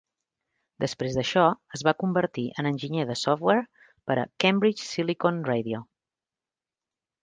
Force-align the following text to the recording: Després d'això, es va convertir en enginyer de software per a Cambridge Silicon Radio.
Després 0.85 1.17
d'això, 1.19 1.43
es 1.79 1.83
va 1.89 1.93
convertir 2.05 2.47
en 2.63 2.71
enginyer 2.71 3.07
de 3.13 3.19
software 3.27 3.87
per 4.09 4.19
a 4.23 4.27
Cambridge 4.47 4.89
Silicon 4.97 5.43
Radio. 5.55 5.89